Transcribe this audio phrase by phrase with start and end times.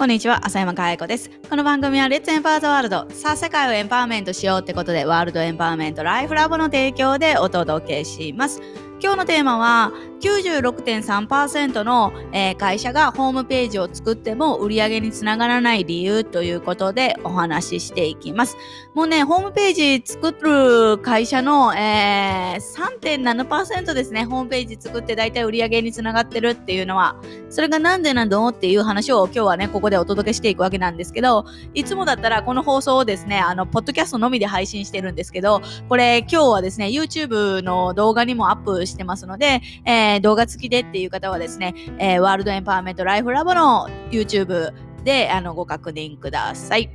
[0.00, 1.28] こんにちは、浅山かや子です。
[1.50, 8.62] この番組は Let's Empower the World さあ世界をエンパワーメントしようってことでワールドエンパワーメントライフラボの提供でお届けします。
[9.02, 18.56] 今日のテーマは96.3%の、えー、会社がホームページを作っても売り上げにつながらない理由ということでお話ししていきます。
[18.94, 27.16] もうね、ホームページ作る会社の、えー、3.7%ですね、ホームページ作って大体売り上げにつながってるっていうのは、
[27.48, 44.72] それがなんでなのっていう話を今日はね、ここでお届けしていくわけなんですけど、いつもだったらこの放送をですね、あの、ポッドキャストのみで配信してるんですけど、これ今日はですね、YouTube の動画にもアップしてますので、えー、え動画付きでっていう方はですね、えー、ワールドエンパワーメントライフラボの YouTube
[45.04, 46.90] であのご確認ください。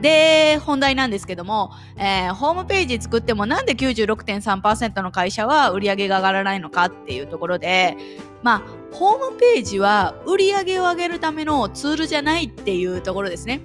[0.00, 7.96] で、本題なんですけども、えー、ホームページ作ってもなんで96.3%の会社は売り上げが上がらないのかっていうところで、
[8.42, 13.60] まあ、ホームページは売り上げを上げるためのツールじゃないっていうところですね。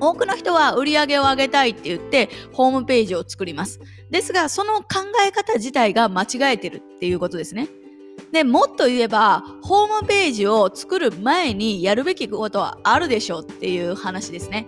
[0.00, 3.80] 多くの人は売り上げを上げたいって言ってホームページを作ります。
[4.10, 4.86] ですが、その考
[5.26, 7.68] え方自体が間違えてるっていうことですね。
[8.32, 14.66] で、もっと言えば、ホームページを作る前にやるべきことはあるでしょうっていう話ですね。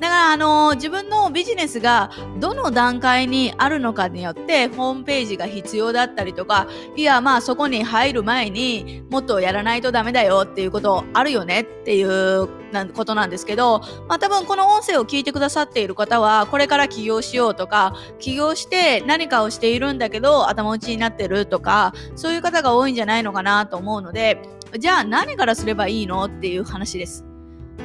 [0.00, 12.48] だから、あのー、自分のビジネスがどの段階にあるのかによって、ホームページが必要だったりとか、いや、まあそこに入る前にもっとやらないとダメだよっていうことあるよねっていう
[12.94, 24.42] ことなんですけど、まあ多分この音声を聞いてくださっている方は、これから起業しようとか、起業して何かをしているんだけど、頭打ちになってるとか、そういう方が多いんじゃじゃないのかなと思うので、
[24.78, 27.24] じゃあ何からすればいいのっていう話です。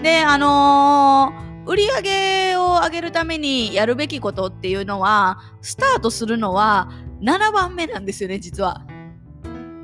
[0.03, 6.91] で、あのー売り上げを上げるためにやるべきことっていうのは、スタートするのは
[7.22, 8.85] 7番目なんですよね、実は。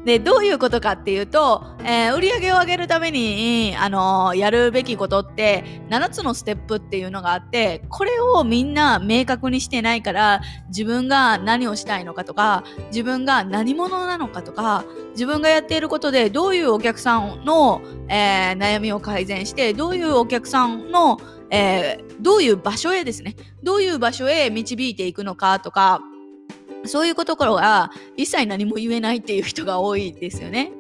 [0.06, 21.20] で、どういうことかっていうと、えー、売り上げを上げるために、あのー、やるべきことって、7つのステップっていうのがあって、これをみんな明確にしてないから、自分が何をしたいのかとか、自分が何者なのかとか、自分がやっていることでどういうお客さんの、えー、悩みを改善して、どういうお客さんの、
[21.54, 26.00] えどういう場所へですね、どういう場所へ導いていくのかとか、
[26.86, 30.71] そういうところが一切何も言えないっていう人が多いですよね。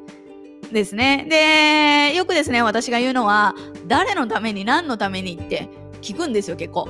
[0.71, 1.27] ですね。
[1.29, 3.55] で、よくですね、私が言うのは、
[3.87, 5.69] 誰のために何のためにって
[6.01, 6.87] 聞くんですよ、結構。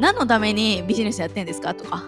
[0.00, 1.74] 何のためにビジネスやってんですか？
[1.74, 2.02] とか。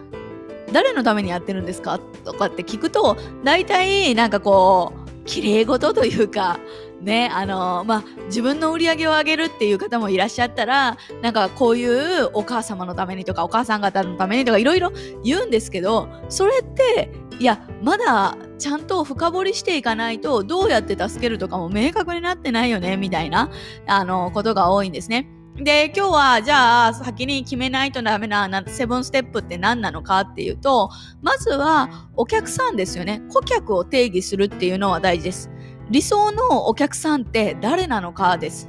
[0.72, 2.00] 誰のためにやってるんですか？
[2.24, 6.58] とかって聞くと、大体なんかこう、綺麗事というか、
[7.01, 14.93] ね、あのまあ、自分の売り上げを上げるっていう方もいらっしゃったら、なんかこういうお母様のためにとか、お母さん方のためにとかいろいろ
[15.23, 23.51] 言うんですけど、それって、いや、まだちゃんと深掘りしていかないと、どうやって助けるとかも明確になってないよね、みたいな、
[23.87, 25.28] あの、ことが多いんですね。
[25.59, 30.91] で、今日はじゃあ先に決めないとダメなセブンステップって何なのかっていうと、
[31.23, 33.23] まずはお客さんですよね。
[33.33, 35.51] 顧客を定義するっていうのは大事です。
[35.91, 38.69] 理想のお客さんって誰なのかです。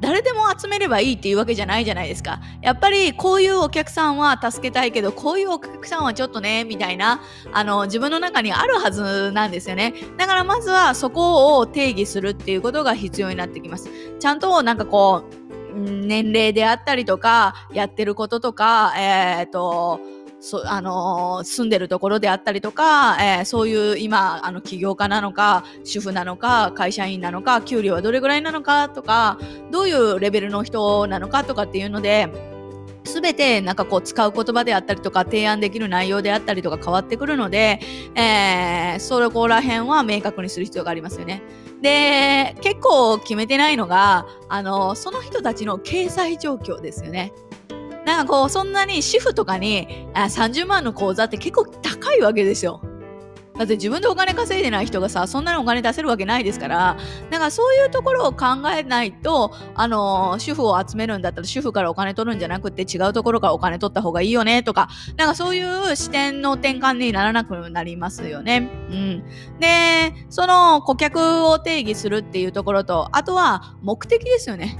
[0.00, 2.40] 誰でも集めればいいっていうわけじゃないじゃないですか。
[2.60, 9.94] やっぱりこういうお客さんは助けたいけど、こういうお客さんはちょっとね、みたいな、あの、自分の中にあるはずなんですよね。
[10.18, 13.88] だからまずはそこを定義するっていうことが必要になってきます。
[14.18, 15.46] ちゃんとなんかこう、
[15.78, 20.00] 年齢であったりとか、やってることとか、えっ、ー、と、
[20.40, 29.38] そあのー、住んでるところであったりとか、えー、そういう今あの起業家なのか主婦なのか会社員なのか給料はどれぐらいなのかとか
[29.70, 32.28] どういうレベルの人なのかとかっていうので
[33.06, 37.80] 全てなんかこう使う言葉であったりとか提案できる内容であったりとか変わってくるので、
[38.14, 41.42] えー、そこら辺は明確にする必要がありますよね。
[41.80, 47.32] で、結構決めてないのが、あの、その人たちの経済状況ですよね。
[48.06, 52.80] なんかこう、そんなに主婦とかにあ30万の口座って結構高いわけですよ。
[53.58, 56.96] だって自分でお金稼いでない人がさ、そんなにお金出せるわけないですから、
[57.30, 58.46] だかそういうところを考
[58.76, 68.70] えないと、あの、主婦を集めるんだったら主婦からお金取るんじゃなくて違うところからお金取った方がいいよねとか、なんかそういう視点の転換にならなくなりますよね。
[68.90, 69.24] うん。
[69.58, 74.78] で、その顧客を定義するっていうところと、あとは目的ですよね。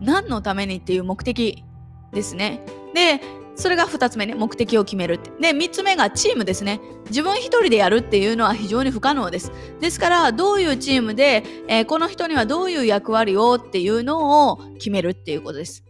[0.00, 1.64] 何のためにっていう目的
[2.12, 2.62] ですね。
[2.94, 3.20] で、
[3.58, 5.30] それが2つ目ね、目的を決めるって。
[5.30, 6.80] で、3つ目がチームですね。
[7.08, 9.50] 自分1人でやるっていうのは非常に不可能です。
[9.80, 15.82] ですから、どういうチームで、えー、この人にはどういう役割をっていうのを決めるっていうことです。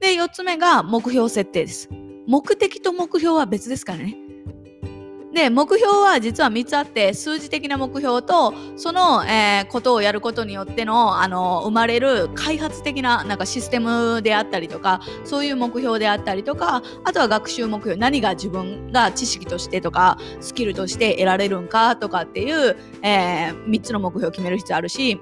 [0.00, 1.88] で、4つ目が目標設定です。
[2.28, 4.25] 目的と目標は別ですからね。
[5.36, 25.20] で、目標は実は3つあって、数字的な目標と、その、えー、ことをやることによっての、あの、生まれる開発的な、なんかシステムであったりとか、そういう目標であったりとか、あとは学習目標、何が自分が知識としてとか、スキルとして得られるんかとかっていう、えー、3つの目標を決める必要あるし、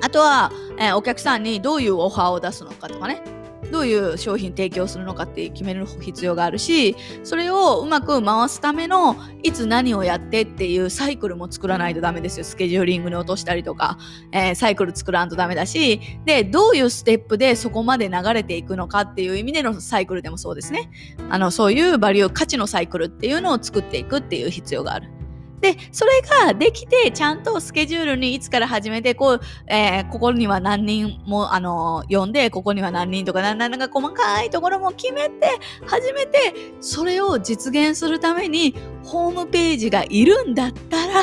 [0.00, 3.37] あとは、えー、お客さんにどういうオファーを出すのかとかね。
[3.70, 13.98] どういう商品提供するのかって決める必要があるしそれをうまく回すためのいつ何をやってっていうサイクルも作らないとダメですよスケジューリングに落としたりとか、
[14.32, 20.90] えー、サイクル作らんとダメだしでどういうステップでそこまで流れていくのかっていう意味でのサイクルでもそうですね
[21.30, 25.17] あのそういうバリュー価値のサイクルっていうのを作っていくっていう必要がある。
[25.60, 35.48] で、それができて、ちゃんとスケジュールにいつから始めて、こう、えー、ここには何人も、あの、呼んで、ここには何人とか、なんか細かいところも決めて、
[35.86, 38.74] 始めて、それを実現するために、
[39.04, 41.14] ホームページがいるんだったら、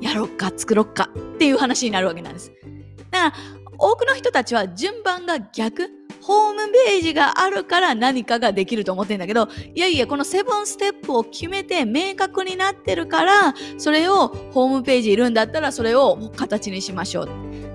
[0.00, 2.52] やろっか、作ろっかっていう話になるわけなんです。
[3.10, 3.34] だから、
[3.78, 5.99] 多くの人たちは順番が逆。
[6.20, 17.28] ホームページがあるから何かができると思ってんだけど、いやいや、このセブンステップを決めて明確になってるから、それをホームページいるんだったらそれを形にしましょう。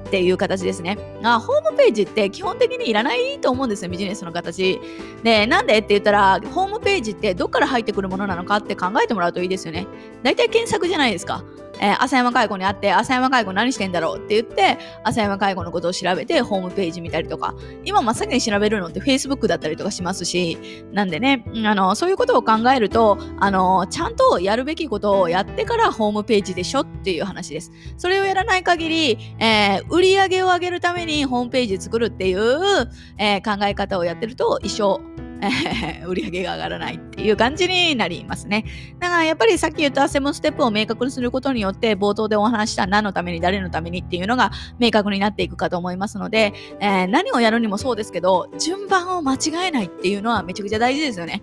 [0.05, 0.97] っていう形ですね。
[1.23, 4.79] あ、ホームページって基本的にいらないと思うんですよ、ビジネスの形。
[5.23, 9.87] で、なんでって言ったら、ホームページってどっから入ってくるものなのかって考えてもらうといいですよね。
[10.21, 11.43] 大体検索じゃないですか。
[11.79, 20.57] えー、浅山介護に会って、浅山介護何してんだろうって言って、浅山介護のことを調べて、ホームページ見たりとか、今真っ先に調べるのって Facebook だったりとかしますし、
[20.91, 27.71] なんでね、あの、そういうことを考えると、あの、ちゃんとやるべきことをやってからホームページでしょっていう話です。
[27.97, 34.99] それをやらない限り、えー、売り上げを上げるためにホームページ作るっていう、えー、考え方をやってると一生
[36.07, 38.65] 売り上げが上がらないっていう感じになりますね。
[38.99, 51.41] だからやっぱりさっき言ったセブンステップを明確にすることによって冒頭でお話した何のために誰のためにっていうのが明確になっていくかと思いますので、えー、何をやるにもそうですけど順番を間違えないっていうのはめちゃくちゃ大事ですよね。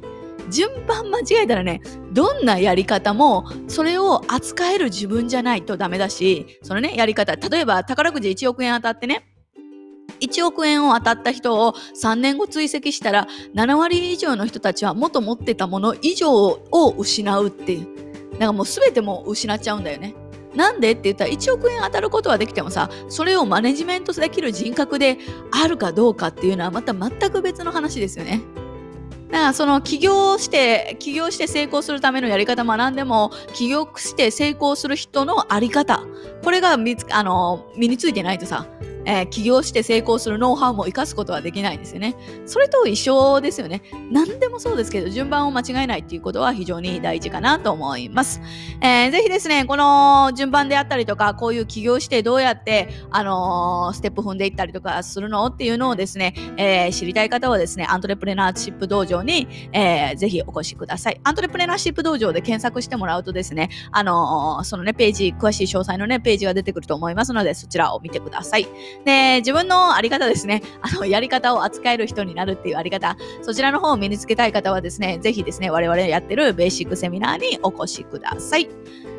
[0.51, 1.81] 順番間違えたらね、
[2.13, 9.32] どんなやり方も、それを扱える自分じゃないとダメだし、そのね、やり方、例えば宝くじ1億円当たってね、
[10.23, 17.89] 1億円を当たった人を3年後追跡したら7割以上の人たちは元持ってたもの以上を失うっていう。
[18.39, 20.15] だかもう全ても失っちゃうんだよね。
[20.55, 25.17] なんでって言ったら1億円当たることはできてもさそれをマネジメントできる人格で
[25.51, 28.43] あるかどうかっていうのはまた全く別の話ですよね。
[29.31, 36.03] だからその起業して起業して成功するためのやり方学んでも起業して成功する人のあり方
[36.45, 38.67] これがあの身についてないとさ
[39.05, 42.15] えー、起業して成功するノウハウも活かすことはできないんですよね。
[42.47, 43.83] それと一緒ですよね。
[44.11, 48.41] 何でもそうですけど、順番を間違えないっていうことは非常に大事かなと思います。
[48.81, 61.21] えー、ぜひですね、この順番であったりとか、こういう起業してどうやって、あのー、ステップ踏んでいったりとかするのっていうのをですね、えー、知りたい方はですね、アントレプレナーシップ道場に、えー、ぜひお越しください。
[61.25, 68.67] アントレプレナーシップ道場で検索してもらうとですね、あのー、そのね、ページ、詳しい詳細のね、ページが出てくると思いますので、そちらを見てください。
[69.05, 78.69] で、自分のあり方ですね、あの、やり方を扱える人になるっていうあり方、そちらの方を身につけたい方はですね、ぜひですね、我々やってるベーシックセミナーにお越しください。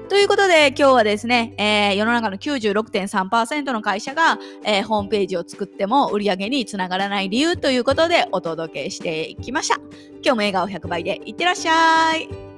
[0.09, 9.77] ということで、今日はですね、えー、世の中の96.3%の会社が、えー、ホームページを作っても売り上げにつながらない理由ということでお届けしていきました。
[10.23, 12.52] 今日も笑顔100倍でいってらっしゃい。